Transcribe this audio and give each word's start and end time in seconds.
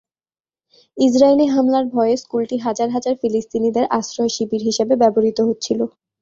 Israeli 0.97 1.45
হামলার 1.47 1.85
ভয়ে 1.93 2.15
স্কুলটি 2.17 2.55
হাজার 2.65 2.89
হাজার 2.89 3.13
ফিলিস্তিনিদের 3.21 3.85
আশ্রয় 3.99 4.31
শিবির 4.35 4.61
হিসেবে 4.67 4.93
ব্যবহূত 5.01 5.37
হচ্ছিল। 5.49 5.79